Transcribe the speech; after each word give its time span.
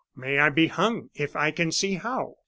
May 0.15 0.39
I 0.39 0.49
be 0.49 0.65
hung 0.65 1.11
if 1.13 1.35
I 1.35 1.51
can 1.51 1.71
see 1.71 1.93
how! 1.93 2.37